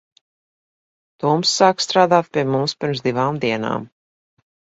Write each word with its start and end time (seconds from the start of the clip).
Toms 1.23 1.51
sāka 1.57 1.85
strādāt 1.87 2.31
pie 2.39 2.45
mums 2.55 2.75
pirms 2.81 3.05
divām 3.09 3.39
dienām. 3.45 3.87